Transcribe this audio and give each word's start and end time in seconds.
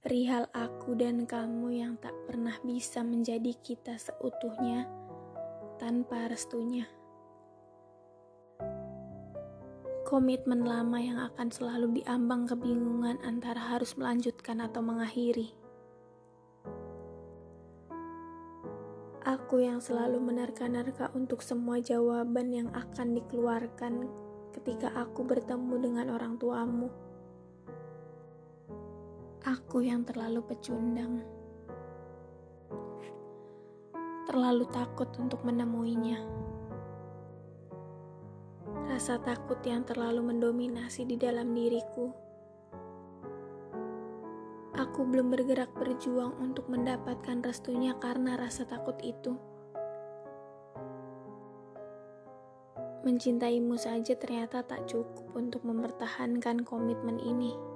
perihal 0.00 0.48
aku 0.56 0.96
dan 0.96 1.28
kamu 1.28 1.76
yang 1.76 1.94
tak 2.00 2.16
pernah 2.24 2.56
bisa 2.64 3.04
menjadi 3.04 3.52
kita 3.60 4.00
seutuhnya 4.00 4.88
tanpa 5.76 6.24
restunya. 6.32 6.88
Komitmen 10.08 10.64
lama 10.64 10.96
yang 10.96 11.20
akan 11.20 11.52
selalu 11.52 12.00
diambang 12.00 12.48
kebingungan 12.48 13.20
antara 13.20 13.60
harus 13.60 13.92
melanjutkan 14.00 14.64
atau 14.64 14.80
mengakhiri. 14.80 15.52
Aku 19.20 19.60
yang 19.60 19.84
selalu 19.84 20.16
menerka-nerka 20.16 21.12
untuk 21.12 21.44
semua 21.44 21.76
jawaban 21.76 22.56
yang 22.56 22.72
akan 22.72 23.20
dikeluarkan 23.20 24.08
ketika 24.56 24.88
aku 24.96 25.28
bertemu 25.28 25.76
dengan 25.76 26.06
orang 26.16 26.40
tuamu. 26.40 27.09
Aku 29.50 29.82
yang 29.82 30.06
terlalu 30.06 30.46
pecundang, 30.46 31.26
terlalu 34.30 34.62
takut 34.70 35.10
untuk 35.18 35.42
menemuinya. 35.42 36.22
Rasa 38.86 39.18
takut 39.18 39.58
yang 39.66 39.82
terlalu 39.82 40.22
mendominasi 40.22 41.02
di 41.02 41.18
dalam 41.18 41.50
diriku. 41.50 42.14
Aku 44.78 45.02
belum 45.02 45.34
bergerak 45.34 45.74
berjuang 45.74 46.38
untuk 46.38 46.70
mendapatkan 46.70 47.42
restunya 47.42 47.98
karena 47.98 48.38
rasa 48.38 48.70
takut 48.70 49.02
itu. 49.02 49.34
Mencintaimu 53.02 53.74
saja 53.74 54.14
ternyata 54.14 54.62
tak 54.62 54.86
cukup 54.86 55.26
untuk 55.34 55.66
mempertahankan 55.66 56.62
komitmen 56.62 57.18
ini. 57.18 57.69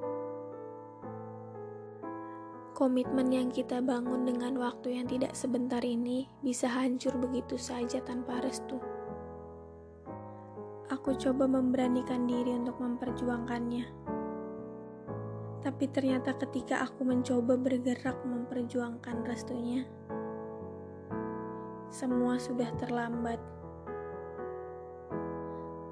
Komitmen 2.74 3.30
yang 3.30 3.54
kita 3.54 3.78
bangun 3.78 4.26
dengan 4.26 4.58
waktu 4.58 4.98
yang 4.98 5.06
tidak 5.06 5.38
sebentar 5.38 5.78
ini 5.78 6.26
bisa 6.42 6.66
hancur 6.66 7.14
begitu 7.22 7.54
saja 7.54 8.02
tanpa 8.02 8.42
restu. 8.42 8.82
Aku 10.90 11.14
coba 11.14 11.46
memberanikan 11.46 12.26
diri 12.26 12.50
untuk 12.50 12.82
memperjuangkannya. 12.82 13.86
Tapi 15.62 15.84
ternyata 15.86 16.34
ketika 16.34 16.82
aku 16.82 17.06
mencoba 17.06 17.54
bergerak 17.54 18.18
memperjuangkan 18.26 19.22
restunya, 19.22 19.86
semua 21.94 22.42
sudah 22.42 22.74
terlambat. 22.74 23.38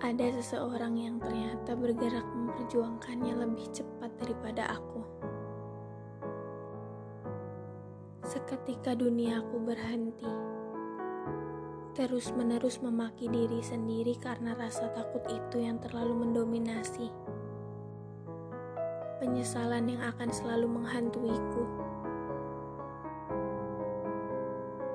Ada 0.02 0.34
seseorang 0.42 0.98
yang 0.98 1.22
ternyata 1.22 1.78
bergerak 1.78 2.26
memperjuangkannya 2.26 3.38
lebih 3.38 3.70
cepat 3.70 4.10
daripada 4.18 4.66
aku. 4.66 5.31
Seketika 8.32 8.96
duniaku 8.96 9.60
berhenti. 9.60 10.24
Terus-menerus 11.92 12.80
memaki 12.80 13.28
diri 13.28 13.60
sendiri 13.60 14.16
karena 14.16 14.56
rasa 14.56 14.88
takut 14.96 15.20
itu 15.28 15.60
yang 15.60 15.76
terlalu 15.76 16.24
mendominasi. 16.24 17.12
Penyesalan 19.20 19.84
yang 19.84 20.00
akan 20.00 20.32
selalu 20.32 20.64
menghantuiku. 20.64 21.64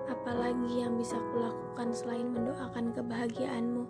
Apalagi 0.10 0.82
yang 0.82 0.98
bisa 0.98 1.22
kulakukan 1.30 1.94
selain 1.94 2.34
mendoakan 2.34 2.90
kebahagiaanmu? 2.90 3.86